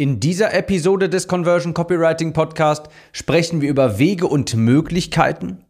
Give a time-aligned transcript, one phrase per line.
[0.00, 5.64] In dieser Episode des Conversion Copywriting Podcast sprechen wir über Wege und Möglichkeiten,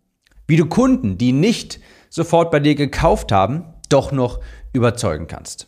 [0.46, 4.40] wie du Kunden, die nicht sofort bei dir gekauft haben, doch noch
[4.74, 5.66] überzeugen kannst.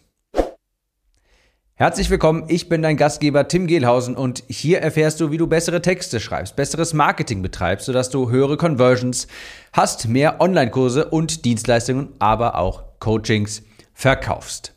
[1.72, 5.80] Herzlich willkommen, ich bin dein Gastgeber Tim Gehlhausen und hier erfährst du, wie du bessere
[5.80, 9.26] Texte schreibst, besseres Marketing betreibst, sodass du höhere Conversions
[9.72, 13.62] hast, mehr Online-Kurse und Dienstleistungen, aber auch Coachings
[13.94, 14.74] verkaufst.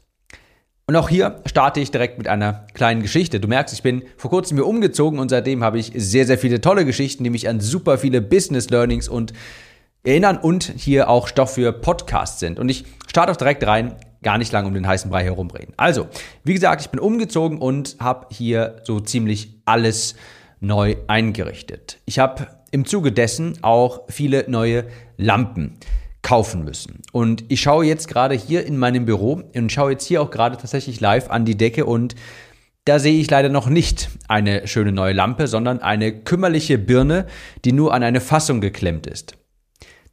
[0.85, 3.39] Und auch hier starte ich direkt mit einer kleinen Geschichte.
[3.39, 6.59] Du merkst, ich bin vor kurzem hier umgezogen und seitdem habe ich sehr, sehr viele
[6.59, 9.31] tolle Geschichten, die mich an super viele Business Learnings und
[10.03, 12.59] erinnern und hier auch Stoff für Podcasts sind.
[12.59, 15.73] Und ich starte auch direkt rein, gar nicht lange um den heißen Brei herumreden.
[15.77, 16.07] Also,
[16.43, 20.15] wie gesagt, ich bin umgezogen und habe hier so ziemlich alles
[20.59, 21.99] neu eingerichtet.
[22.05, 25.77] Ich habe im Zuge dessen auch viele neue Lampen
[26.23, 27.01] kaufen müssen.
[27.11, 30.57] Und ich schaue jetzt gerade hier in meinem Büro und schaue jetzt hier auch gerade
[30.57, 32.15] tatsächlich live an die Decke und
[32.85, 37.27] da sehe ich leider noch nicht eine schöne neue Lampe, sondern eine kümmerliche Birne,
[37.63, 39.37] die nur an eine Fassung geklemmt ist.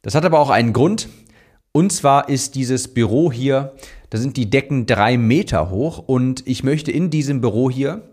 [0.03, 1.09] Das hat aber auch einen Grund.
[1.73, 3.73] Und zwar ist dieses Büro hier,
[4.09, 8.03] da sind die Decken drei Meter hoch und ich möchte in diesem Büro hier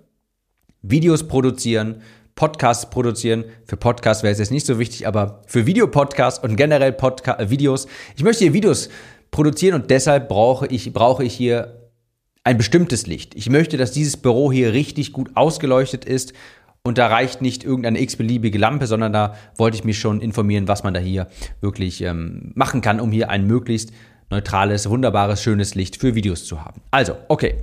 [0.82, 2.02] Videos produzieren,
[2.38, 3.44] Podcasts produzieren.
[3.64, 7.50] Für Podcasts wäre es jetzt nicht so wichtig, aber für Videopodcasts und generell Podca äh,
[7.50, 7.88] Videos.
[8.14, 8.90] Ich möchte hier Videos
[9.32, 11.90] produzieren und deshalb brauche ich, brauche ich hier
[12.44, 13.34] ein bestimmtes Licht.
[13.34, 16.32] Ich möchte, dass dieses Büro hier richtig gut ausgeleuchtet ist
[16.84, 20.84] und da reicht nicht irgendeine x-beliebige Lampe, sondern da wollte ich mich schon informieren, was
[20.84, 21.26] man da hier
[21.60, 23.90] wirklich ähm, machen kann, um hier ein möglichst
[24.30, 26.82] neutrales, wunderbares, schönes Licht für Videos zu haben.
[26.92, 27.56] Also, okay.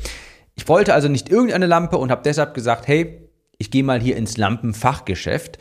[0.58, 3.25] Ich wollte also nicht irgendeine Lampe und habe deshalb gesagt, hey,
[3.58, 5.58] ich gehe mal hier ins Lampenfachgeschäft.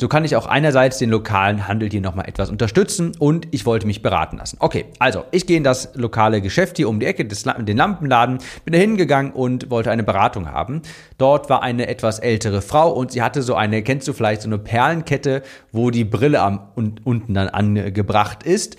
[0.00, 3.86] So kann ich auch einerseits den lokalen Handel hier nochmal etwas unterstützen und ich wollte
[3.86, 4.56] mich beraten lassen.
[4.58, 8.38] Okay, also ich gehe in das lokale Geschäft hier um die Ecke, des, den Lampenladen,
[8.64, 10.82] bin da hingegangen und wollte eine Beratung haben.
[11.18, 14.48] Dort war eine etwas ältere Frau und sie hatte so eine, kennst du vielleicht, so
[14.48, 18.76] eine Perlenkette, wo die Brille am, unten dann angebracht ist.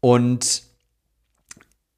[0.00, 0.67] Und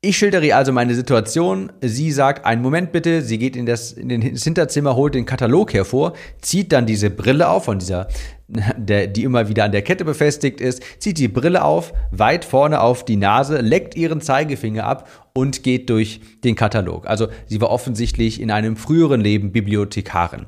[0.03, 1.71] ich schildere ihr also meine Situation.
[1.83, 3.21] Sie sagt, einen Moment bitte.
[3.21, 7.49] Sie geht in das, in das Hinterzimmer, holt den Katalog hervor, zieht dann diese Brille
[7.49, 8.09] auf von dieser,
[8.78, 12.81] der, die immer wieder an der Kette befestigt ist, zieht die Brille auf, weit vorne
[12.81, 17.06] auf die Nase, leckt ihren Zeigefinger ab und geht durch den Katalog.
[17.06, 20.47] Also sie war offensichtlich in einem früheren Leben Bibliothekarin.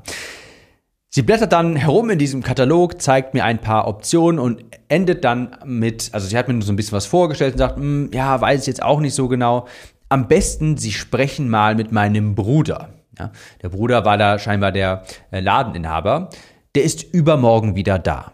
[1.15, 5.55] Sie blättert dann herum in diesem Katalog, zeigt mir ein paar Optionen und endet dann
[5.63, 8.61] mit, also sie hat mir so ein bisschen was vorgestellt und sagt, hm, ja, weiß
[8.61, 9.67] ich jetzt auch nicht so genau.
[10.09, 12.95] Am besten, Sie sprechen mal mit meinem Bruder.
[13.19, 13.31] Ja,
[13.61, 16.29] der Bruder war da scheinbar der äh, Ladeninhaber.
[16.73, 18.31] Der ist übermorgen wieder da.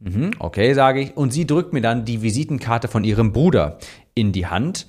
[0.00, 1.16] Mhm, okay, sage ich.
[1.16, 3.78] Und sie drückt mir dann die Visitenkarte von ihrem Bruder
[4.16, 4.88] in die Hand.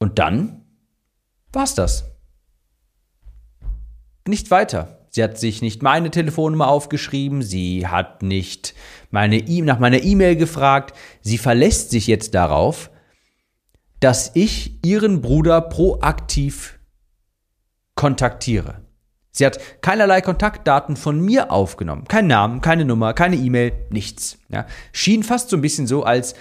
[0.00, 0.64] Und dann
[1.52, 2.10] war's das.
[4.26, 5.03] Nicht weiter.
[5.14, 8.74] Sie hat sich nicht meine Telefonnummer aufgeschrieben, sie hat nicht
[9.12, 10.92] meine e nach meiner E-Mail gefragt.
[11.20, 12.90] Sie verlässt sich jetzt darauf,
[14.00, 16.80] dass ich ihren Bruder proaktiv
[17.94, 18.80] kontaktiere.
[19.30, 22.08] Sie hat keinerlei Kontaktdaten von mir aufgenommen.
[22.08, 24.38] Kein Namen, keine Nummer, keine E-Mail, nichts.
[24.48, 24.66] Ja.
[24.90, 26.34] Schien fast so ein bisschen so, als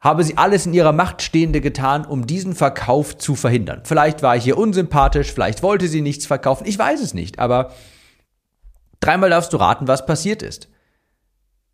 [0.00, 3.80] habe sie alles in ihrer Macht Stehende getan, um diesen Verkauf zu verhindern.
[3.84, 7.72] Vielleicht war ich ihr unsympathisch, vielleicht wollte sie nichts verkaufen, ich weiß es nicht, aber
[9.02, 10.68] Dreimal darfst du raten, was passiert ist.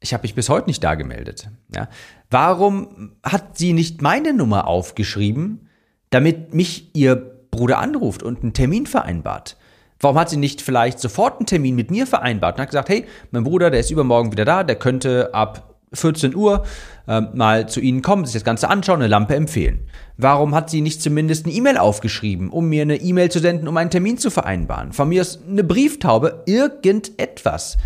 [0.01, 1.51] Ich habe mich bis heute nicht da gemeldet.
[1.75, 1.89] Ja.
[2.31, 5.69] Warum hat sie nicht meine Nummer aufgeschrieben,
[6.09, 7.17] damit mich ihr
[7.51, 9.59] Bruder anruft und einen Termin vereinbart?
[10.01, 13.07] Warum hat sie nicht vielleicht sofort einen Termin mit mir vereinbart und hat gesagt, hey,
[13.31, 16.65] mein Bruder, der ist übermorgen wieder da, der könnte ab 14 Uhr
[17.07, 19.89] äh, mal zu Ihnen kommen, sich das Ganze anschauen, eine Lampe empfehlen.
[20.17, 23.77] Warum hat sie nicht zumindest eine E-Mail aufgeschrieben, um mir eine E-Mail zu senden, um
[23.77, 24.93] einen Termin zu vereinbaren?
[24.93, 27.79] Von mir ist eine Brieftaube, irgendetwas.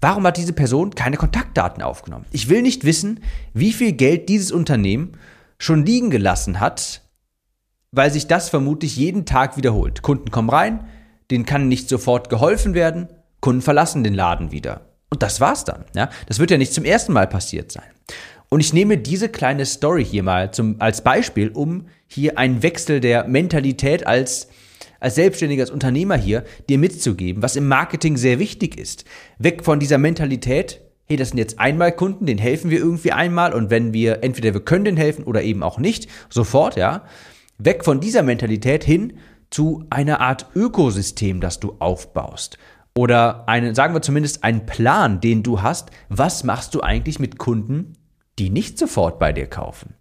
[0.00, 2.26] Warum hat diese Person keine Kontaktdaten aufgenommen?
[2.30, 3.20] Ich will nicht wissen,
[3.54, 5.12] wie viel Geld dieses Unternehmen
[5.58, 7.00] schon liegen gelassen hat,
[7.90, 10.02] weil sich das vermutlich jeden Tag wiederholt.
[10.02, 10.88] Kunden kommen rein,
[11.30, 13.08] denen kann nicht sofort geholfen werden,
[13.40, 14.93] Kunden verlassen den Laden wieder.
[15.14, 15.84] Und das war's dann.
[15.94, 16.10] Ja?
[16.26, 17.84] Das wird ja nicht zum ersten Mal passiert sein.
[18.48, 22.98] Und ich nehme diese kleine Story hier mal zum, als Beispiel, um hier einen Wechsel
[22.98, 24.48] der Mentalität als,
[24.98, 29.04] als Selbstständiger, als Unternehmer hier dir mitzugeben, was im Marketing sehr wichtig ist.
[29.38, 33.52] Weg von dieser Mentalität, hey, das sind jetzt einmal Kunden, den helfen wir irgendwie einmal
[33.52, 37.04] und wenn wir, entweder wir können denen helfen oder eben auch nicht, sofort, ja.
[37.58, 39.12] Weg von dieser Mentalität hin
[39.48, 42.58] zu einer Art Ökosystem, das du aufbaust
[42.96, 47.38] oder einen, sagen wir zumindest einen Plan, den du hast, was machst du eigentlich mit
[47.38, 47.94] Kunden,
[48.38, 49.94] die nicht sofort bei dir kaufen?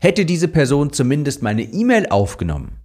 [0.00, 2.80] Hätte diese Person zumindest meine E-Mail aufgenommen,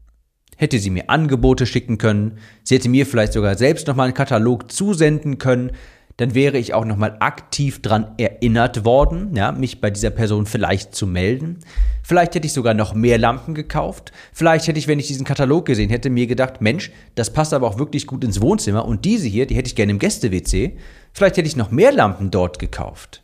[0.55, 4.71] hätte sie mir Angebote schicken können, sie hätte mir vielleicht sogar selbst nochmal einen Katalog
[4.71, 5.71] zusenden können,
[6.19, 10.93] dann wäre ich auch nochmal aktiv dran erinnert worden, ja, mich bei dieser Person vielleicht
[10.93, 11.59] zu melden.
[12.03, 14.11] Vielleicht hätte ich sogar noch mehr Lampen gekauft.
[14.33, 17.67] Vielleicht hätte ich, wenn ich diesen Katalog gesehen hätte, mir gedacht, Mensch, das passt aber
[17.67, 20.75] auch wirklich gut ins Wohnzimmer und diese hier, die hätte ich gerne im Gäste-WC.
[21.13, 23.23] Vielleicht hätte ich noch mehr Lampen dort gekauft.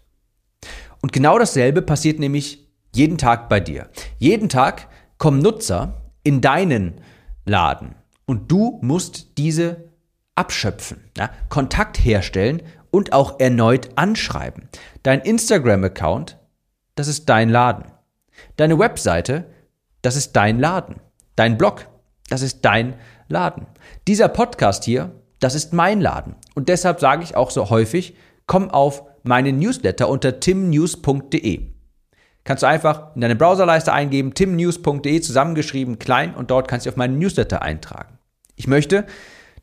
[1.02, 3.90] Und genau dasselbe passiert nämlich jeden Tag bei dir.
[4.20, 4.88] Jeden Tag
[5.18, 7.02] kommen Nutzer in deinen
[7.44, 7.96] Laden
[8.26, 9.90] und du musst diese
[10.36, 11.30] abschöpfen, ja?
[11.50, 12.62] Kontakt herstellen
[12.96, 14.70] und auch erneut anschreiben.
[15.04, 16.38] Dein Instagram-Account,
[16.96, 17.92] das ist dein Laden.
[18.56, 19.48] Deine Webseite,
[20.02, 21.02] das ist dein Laden.
[21.36, 21.90] Dein Blog,
[22.30, 22.96] das ist dein
[23.28, 23.68] Laden.
[24.08, 25.12] Dieser Podcast hier,
[25.42, 26.36] das ist mein Laden.
[26.54, 28.16] Und deshalb sage ich auch so häufig,
[28.48, 31.74] komm auf meinen Newsletter unter timnews.de.
[32.46, 36.96] Kannst du einfach in deine Browserleiste eingeben, timnews.de zusammengeschrieben, klein und dort kannst du auf
[36.96, 38.20] meinen Newsletter eintragen.
[38.56, 39.06] Ich möchte,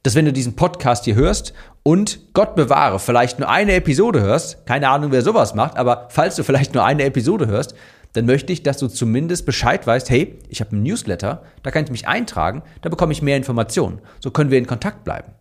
[0.02, 1.52] dass wenn du diesen Podcast hier hörst
[1.82, 6.36] und Gott bewahre, vielleicht nur eine Episode hörst, keine Ahnung, wer sowas macht, aber falls
[6.36, 7.74] du vielleicht nur eine Episode hörst,
[8.12, 11.84] dann möchte ich, dass du zumindest Bescheid weißt, hey, ich habe einen Newsletter, da kann
[11.84, 14.00] ich mich eintragen, da bekomme ich mehr Informationen.
[14.20, 15.32] So können wir in Kontakt bleiben.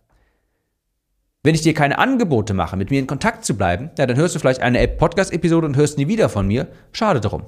[1.42, 4.34] Wenn ich dir keine Angebote mache, mit mir in Kontakt zu bleiben, ja, dann hörst
[4.34, 6.68] du vielleicht eine Podcast-Episode und hörst nie wieder von mir.
[6.92, 7.46] Schade drum.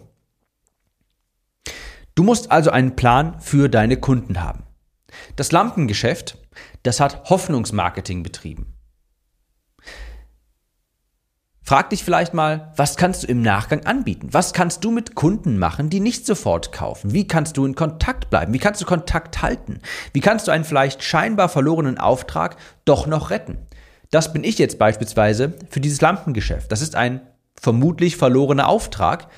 [2.16, 4.64] Du musst also einen Plan für deine Kunden haben.
[5.36, 6.38] Das Lampengeschäft,
[6.82, 8.74] das hat Hoffnungsmarketing betrieben.
[11.66, 14.28] Frag dich vielleicht mal, was kannst du im Nachgang anbieten?
[14.32, 17.14] Was kannst du mit Kunden machen, die nicht sofort kaufen?
[17.14, 18.52] Wie kannst du in Kontakt bleiben?
[18.52, 19.80] Wie kannst du Kontakt halten?
[20.12, 23.56] Wie kannst du einen vielleicht scheinbar verlorenen Auftrag doch noch retten?
[24.10, 26.70] Das bin ich jetzt beispielsweise für dieses Lampengeschäft.
[26.70, 27.22] Das ist ein
[27.58, 29.28] vermutlich verlorener Auftrag,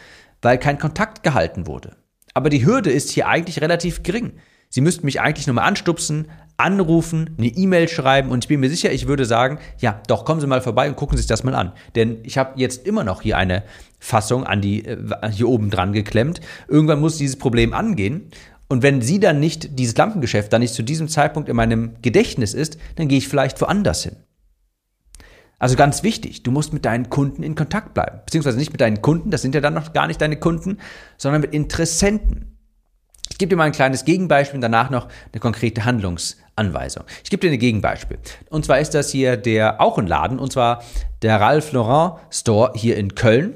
[0.42, 1.96] weil kein Kontakt gehalten wurde.
[2.34, 4.32] Aber die Hürde ist hier eigentlich relativ gering.
[4.68, 8.70] Sie müssten mich eigentlich nur mal anstupsen, anrufen, eine E-Mail schreiben und ich bin mir
[8.70, 11.44] sicher, ich würde sagen, ja, doch, kommen Sie mal vorbei und gucken Sie sich das
[11.44, 11.72] mal an.
[11.94, 13.62] Denn ich habe jetzt immer noch hier eine
[13.98, 16.40] Fassung an die, äh, hier oben dran geklemmt.
[16.68, 18.30] Irgendwann muss dieses Problem angehen.
[18.68, 22.54] Und wenn Sie dann nicht, dieses Lampengeschäft dann nicht zu diesem Zeitpunkt in meinem Gedächtnis
[22.54, 24.16] ist, dann gehe ich vielleicht woanders hin.
[25.58, 28.20] Also ganz wichtig, du musst mit deinen Kunden in Kontakt bleiben.
[28.26, 30.78] Beziehungsweise nicht mit deinen Kunden, das sind ja dann noch gar nicht deine Kunden,
[31.16, 32.56] sondern mit Interessenten.
[33.31, 37.05] Ich gebe dir mal ein kleines Gegenbeispiel und danach noch eine konkrete Handlungsanweisung.
[37.23, 38.19] Ich gebe dir ein Gegenbeispiel.
[38.50, 40.82] Und zwar ist das hier der auch ein Laden, und zwar
[41.23, 43.55] der Ralph Lauren Store hier in Köln.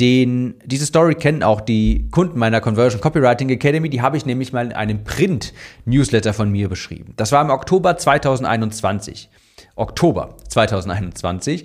[0.00, 3.88] Den, diese Story kennen auch die Kunden meiner Conversion Copywriting Academy.
[3.88, 7.14] Die habe ich nämlich mal in einem Print-Newsletter von mir beschrieben.
[7.16, 9.30] Das war im Oktober 2021.
[9.76, 11.64] Oktober 2021.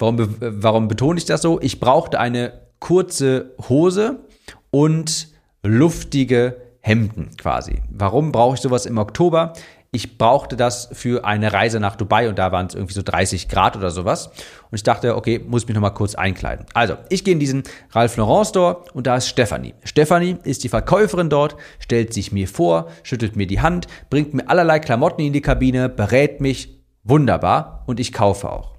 [0.00, 1.60] Warum, warum betone ich das so?
[1.60, 4.24] Ich brauchte eine kurze Hose
[4.70, 5.28] und
[5.62, 7.82] luftige Hemden quasi.
[7.90, 9.52] Warum brauche ich sowas im Oktober?
[9.90, 13.48] Ich brauchte das für eine Reise nach Dubai und da waren es irgendwie so 30
[13.48, 14.26] Grad oder sowas.
[14.26, 16.66] Und ich dachte, okay, muss mich nochmal kurz einkleiden.
[16.74, 19.74] Also, ich gehe in diesen Ralph Lauren Store und da ist Stephanie.
[19.84, 24.50] Stephanie ist die Verkäuferin dort, stellt sich mir vor, schüttelt mir die Hand, bringt mir
[24.50, 26.78] allerlei Klamotten in die Kabine, berät mich,
[27.08, 28.76] Wunderbar und ich kaufe auch.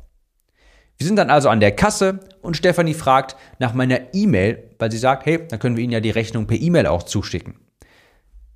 [0.98, 5.00] Wir sind dann also an der Kasse und Stefanie fragt nach meiner E-Mail, weil sie
[5.00, 7.56] sagt, hey, dann können wir Ihnen ja die Rechnung per E-Mail auch zuschicken.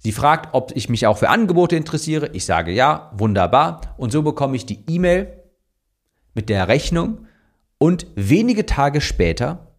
[0.04, 2.30] Sie fragt, ob ich mich auch für Angebote interessiere.
[2.34, 3.96] Ich sage ja, wunderbar.
[3.98, 5.32] Und so bekomme ich die E-Mail
[6.34, 7.26] mit der Rechnung
[7.78, 9.74] und wenige Tage später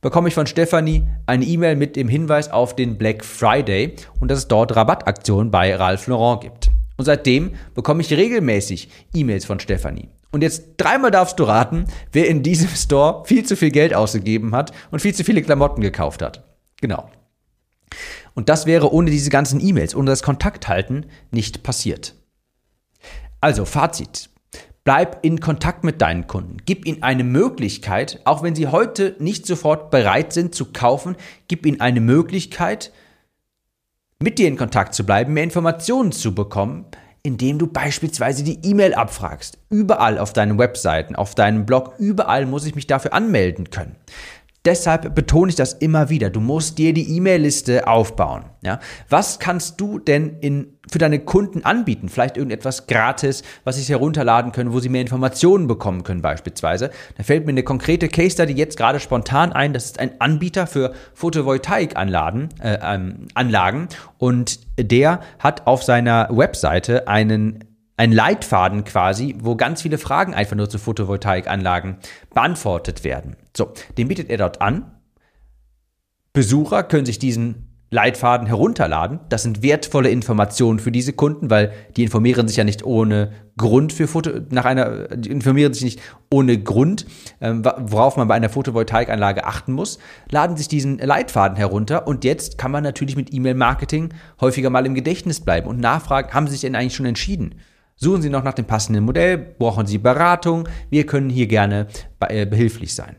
[0.00, 4.38] bekomme ich von Stefanie eine E-Mail mit dem Hinweis auf den Black Friday und dass
[4.38, 6.70] es dort Rabattaktionen bei Ralph Lauren gibt.
[6.96, 10.08] Und seitdem bekomme ich regelmäßig E-Mails von Stefanie.
[10.30, 14.54] Und jetzt dreimal darfst du raten, wer in diesem Store viel zu viel Geld ausgegeben
[14.54, 16.44] hat und viel zu viele Klamotten gekauft hat.
[16.80, 17.08] Genau.
[18.34, 22.14] Und das wäre ohne diese ganzen E-Mails, ohne das Kontakthalten nicht passiert.
[23.40, 24.30] Also Fazit.
[24.84, 26.58] Bleib in Kontakt mit deinen Kunden.
[26.66, 31.16] Gib ihnen eine Möglichkeit, auch wenn sie heute nicht sofort bereit sind zu kaufen,
[31.48, 32.92] gib ihnen eine Möglichkeit,
[34.18, 36.84] mit dir in Kontakt zu bleiben, mehr Informationen zu bekommen,
[37.22, 39.58] indem du beispielsweise die E-Mail abfragst.
[39.70, 43.96] Überall auf deinen Webseiten, auf deinem Blog, überall muss ich mich dafür anmelden können.
[44.64, 46.30] Deshalb betone ich das immer wieder.
[46.30, 48.46] Du musst dir die E-Mail-Liste aufbauen.
[48.62, 48.80] Ja?
[49.10, 52.08] Was kannst du denn in, für deine Kunden anbieten?
[52.08, 56.90] Vielleicht irgendetwas gratis, was sie herunterladen können, wo sie mehr Informationen bekommen können beispielsweise.
[57.18, 59.74] Da fällt mir eine konkrete Case Study jetzt gerade spontan ein.
[59.74, 67.06] Das ist ein Anbieter für Photovoltaikanlagen äh, ähm, Anlagen und der hat auf seiner Webseite
[67.06, 67.64] einen
[67.96, 71.98] ein Leitfaden quasi, wo ganz viele Fragen einfach nur zu Photovoltaikanlagen
[72.32, 73.36] beantwortet werden.
[73.56, 74.90] So, den bietet er dort an.
[76.32, 79.20] Besucher können sich diesen Leitfaden herunterladen.
[79.28, 83.92] Das sind wertvolle Informationen für diese Kunden, weil die informieren sich ja nicht ohne Grund
[83.92, 87.06] für Foto, nach einer, die informieren sich nicht ohne Grund,
[87.40, 92.58] ähm, worauf man bei einer Photovoltaikanlage achten muss, laden sich diesen Leitfaden herunter und jetzt
[92.58, 96.62] kann man natürlich mit E-Mail-Marketing häufiger mal im Gedächtnis bleiben und nachfragen, haben Sie sich
[96.62, 97.54] denn eigentlich schon entschieden?
[97.96, 101.86] Suchen Sie noch nach dem passenden Modell, brauchen Sie Beratung, wir können hier gerne
[102.20, 103.16] äh, behilflich sein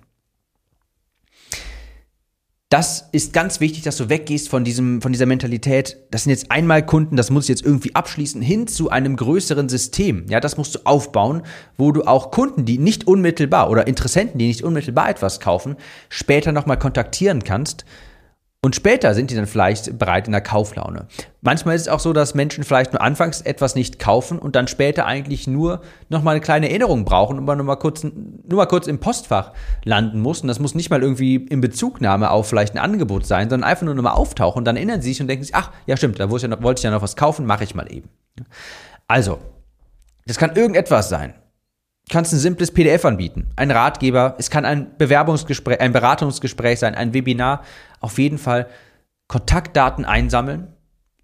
[2.75, 5.97] das ist ganz wichtig, dass du weggehst von diesem, von dieser Mentalität.
[6.11, 9.69] Das sind jetzt einmal Kunden, das muss ich jetzt irgendwie abschließen, hin zu einem größeren
[9.69, 10.25] System.
[10.27, 11.43] Ja, das musst du aufbauen,
[11.77, 15.77] wo du auch Kunden, die nicht unmittelbar oder Interessenten, die nicht unmittelbar etwas kaufen,
[16.09, 17.85] später nochmal kontaktieren kannst
[18.65, 21.05] und später sind die dann vielleicht bereit in der Kauflaune.
[21.41, 24.67] Manchmal ist es auch so, dass Menschen vielleicht nur anfangs etwas nicht kaufen und dann
[24.67, 28.65] später eigentlich nur nochmal eine kleine Erinnerung brauchen und man nur mal, kurz, nur mal
[28.65, 29.51] kurz im Postfach
[29.83, 30.41] landen muss.
[30.41, 33.85] Und das muss nicht mal irgendwie in Bezugnahme auf vielleicht ein Angebot sein, sondern einfach
[33.85, 36.31] nur nochmal auftauchen und dann erinnern sie sich und denken sich, ach, ja stimmt, da
[36.31, 38.09] wollte ich ja noch was kaufen, mache ich mal eben.
[39.07, 39.37] Also,
[40.25, 41.35] das kann irgendetwas sein
[42.09, 47.13] kannst ein simples PDF anbieten, ein Ratgeber, es kann ein Bewerbungsgespräch, ein Beratungsgespräch sein, ein
[47.13, 47.63] Webinar,
[47.99, 48.67] auf jeden Fall
[49.27, 50.67] Kontaktdaten einsammeln,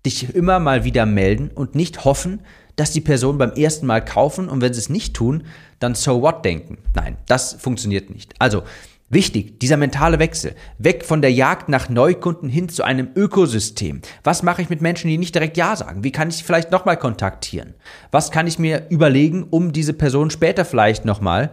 [0.06, 2.42] dich immer mal wieder melden und nicht hoffen,
[2.76, 5.44] dass die Personen beim ersten Mal kaufen und wenn sie es nicht tun,
[5.80, 6.80] dann so what denken.
[6.96, 8.34] Nein, das funktioniert nicht.
[8.40, 8.64] Also,
[9.12, 10.56] Wichtig, dieser mentale Wechsel.
[10.78, 14.02] Weg von der Jagd nach Neukunden hin zu einem Ökosystem.
[14.24, 16.06] Was mache ich mit Menschen, die nicht direkt Ja sagen?
[16.06, 17.74] Wie kann ich sie vielleicht nochmal kontaktieren?
[18.12, 21.52] Was kann ich mir überlegen, um diese Person später vielleicht nochmal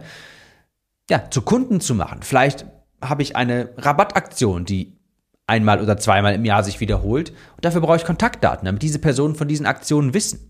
[1.09, 2.21] ja, zu Kunden zu machen?
[2.21, 2.65] Vielleicht
[3.03, 4.97] habe ich eine Rabattaktion, die
[5.45, 7.31] einmal oder zweimal im Jahr sich wiederholt.
[7.57, 10.48] Und dafür brauche ich Kontaktdaten, damit diese Personen von diesen Aktionen wissen.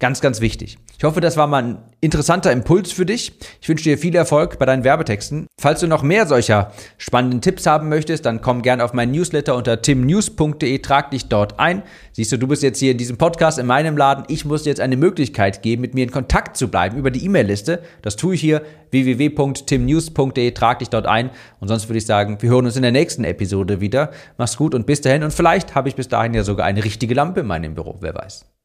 [0.00, 0.78] Ganz, ganz wichtig.
[0.96, 3.32] Ich hoffe, das war mal ein interessanter Impuls für dich.
[3.60, 5.46] Ich wünsche dir viel Erfolg bei deinen Werbetexten.
[5.58, 9.54] Falls du noch mehr solcher spannenden Tipps haben möchtest, dann komm gerne auf meinen Newsletter
[9.54, 11.82] unter timnews.de, trag dich dort ein.
[12.12, 14.24] Siehst du, du bist jetzt hier in diesem Podcast in meinem Laden.
[14.28, 17.22] Ich muss dir jetzt eine Möglichkeit geben, mit mir in Kontakt zu bleiben über die
[17.26, 17.82] E-Mail-Liste.
[18.00, 21.28] Das tue ich hier www.timnews.de, trag dich dort ein.
[21.60, 24.12] Und sonst würde ich sagen, wir hören uns in der nächsten Episode wieder.
[24.38, 25.24] Mach's gut und bis dahin.
[25.24, 28.14] Und vielleicht habe ich bis dahin ja sogar eine richtige Lampe in meinem Büro, wer
[28.14, 28.50] weiß.